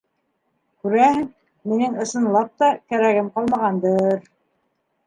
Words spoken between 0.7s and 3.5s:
Күрәһең, минең, ысынлап та, кәрәгем